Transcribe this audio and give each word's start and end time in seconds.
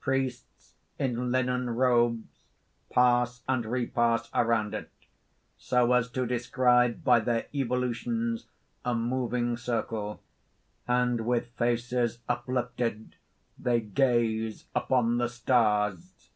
Priests 0.00 0.74
in 0.98 1.32
linen 1.32 1.70
robes 1.70 2.42
pass 2.90 3.42
and 3.48 3.64
repass 3.64 4.28
around 4.34 4.74
it, 4.74 4.90
so 5.56 5.94
as 5.94 6.10
to 6.10 6.26
describe 6.26 7.02
by 7.02 7.20
their 7.20 7.46
evolutions 7.54 8.48
a 8.84 8.94
moving 8.94 9.56
circle; 9.56 10.20
and 10.86 11.24
with 11.24 11.46
faces 11.56 12.18
uplifted, 12.28 13.16
they 13.58 13.80
gaze 13.80 14.66
upon 14.74 15.16
the 15.16 15.28
stars. 15.30 16.32